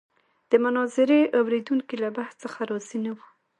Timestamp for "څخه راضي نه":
2.43-3.11